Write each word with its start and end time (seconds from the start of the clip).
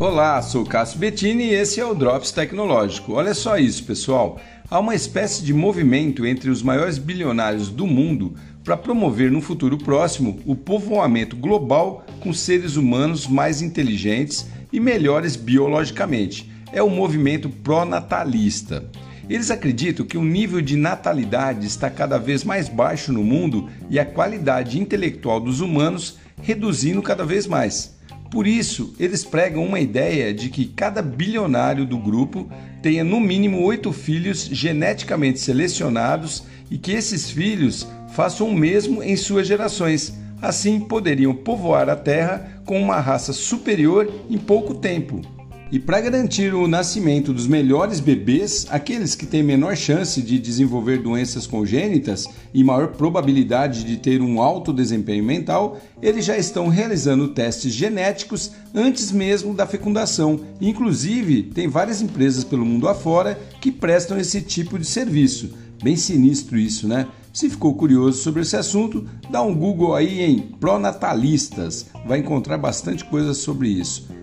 Olá, 0.00 0.40
sou 0.42 0.64
Cássio 0.64 1.00
Bettini 1.00 1.46
e 1.46 1.54
esse 1.54 1.80
é 1.80 1.84
o 1.84 1.92
Drops 1.92 2.30
Tecnológico. 2.30 3.14
Olha 3.14 3.34
só 3.34 3.58
isso, 3.58 3.82
pessoal. 3.82 4.40
Há 4.70 4.78
uma 4.78 4.94
espécie 4.94 5.42
de 5.42 5.52
movimento 5.52 6.24
entre 6.24 6.50
os 6.50 6.62
maiores 6.62 6.98
bilionários 6.98 7.68
do 7.68 7.84
mundo 7.84 8.36
para 8.62 8.76
promover 8.76 9.28
no 9.28 9.40
futuro 9.40 9.76
próximo 9.76 10.38
o 10.46 10.54
povoamento 10.54 11.34
global 11.34 12.06
com 12.20 12.32
seres 12.32 12.76
humanos 12.76 13.26
mais 13.26 13.60
inteligentes 13.60 14.46
e 14.72 14.78
melhores 14.78 15.34
biologicamente. 15.34 16.48
É 16.72 16.80
o 16.80 16.88
movimento 16.88 17.50
pró-natalista. 17.50 18.88
Eles 19.28 19.50
acreditam 19.50 20.06
que 20.06 20.16
o 20.16 20.22
nível 20.22 20.60
de 20.60 20.76
natalidade 20.76 21.66
está 21.66 21.90
cada 21.90 22.18
vez 22.18 22.44
mais 22.44 22.68
baixo 22.68 23.12
no 23.12 23.24
mundo 23.24 23.68
e 23.90 23.98
a 23.98 24.06
qualidade 24.06 24.78
intelectual 24.78 25.40
dos 25.40 25.60
humanos 25.60 26.18
reduzindo 26.40 27.02
cada 27.02 27.24
vez 27.24 27.48
mais. 27.48 27.97
Por 28.30 28.46
isso, 28.46 28.94
eles 28.98 29.24
pregam 29.24 29.64
uma 29.64 29.80
ideia 29.80 30.34
de 30.34 30.50
que 30.50 30.66
cada 30.66 31.00
bilionário 31.00 31.86
do 31.86 31.96
grupo 31.96 32.48
tenha 32.82 33.02
no 33.02 33.18
mínimo 33.18 33.62
oito 33.62 33.92
filhos 33.92 34.44
geneticamente 34.44 35.40
selecionados 35.40 36.44
e 36.70 36.76
que 36.76 36.92
esses 36.92 37.30
filhos 37.30 37.88
façam 38.10 38.48
o 38.48 38.54
mesmo 38.54 39.02
em 39.02 39.16
suas 39.16 39.46
gerações. 39.46 40.14
Assim, 40.42 40.78
poderiam 40.78 41.34
povoar 41.34 41.88
a 41.88 41.96
Terra 41.96 42.62
com 42.64 42.80
uma 42.80 43.00
raça 43.00 43.32
superior 43.32 44.12
em 44.28 44.36
pouco 44.36 44.74
tempo. 44.74 45.37
E 45.70 45.78
para 45.78 46.00
garantir 46.00 46.54
o 46.54 46.66
nascimento 46.66 47.30
dos 47.30 47.46
melhores 47.46 48.00
bebês, 48.00 48.66
aqueles 48.70 49.14
que 49.14 49.26
têm 49.26 49.42
menor 49.42 49.76
chance 49.76 50.22
de 50.22 50.38
desenvolver 50.38 51.02
doenças 51.02 51.46
congênitas 51.46 52.26
e 52.54 52.64
maior 52.64 52.88
probabilidade 52.92 53.84
de 53.84 53.98
ter 53.98 54.22
um 54.22 54.40
alto 54.40 54.72
desempenho 54.72 55.22
mental, 55.22 55.78
eles 56.00 56.24
já 56.24 56.38
estão 56.38 56.68
realizando 56.68 57.28
testes 57.28 57.74
genéticos 57.74 58.52
antes 58.74 59.12
mesmo 59.12 59.52
da 59.52 59.66
fecundação. 59.66 60.40
Inclusive, 60.58 61.42
tem 61.42 61.68
várias 61.68 62.00
empresas 62.00 62.44
pelo 62.44 62.64
mundo 62.64 62.88
afora 62.88 63.38
que 63.60 63.70
prestam 63.70 64.18
esse 64.18 64.40
tipo 64.40 64.78
de 64.78 64.86
serviço. 64.86 65.50
Bem 65.82 65.96
sinistro 65.96 66.56
isso, 66.56 66.88
né? 66.88 67.06
Se 67.30 67.50
ficou 67.50 67.74
curioso 67.74 68.22
sobre 68.22 68.40
esse 68.40 68.56
assunto, 68.56 69.06
dá 69.30 69.42
um 69.42 69.54
Google 69.54 69.94
aí 69.94 70.22
em 70.22 70.38
pronatalistas, 70.38 71.86
vai 72.06 72.20
encontrar 72.20 72.56
bastante 72.56 73.04
coisa 73.04 73.34
sobre 73.34 73.68
isso. 73.68 74.17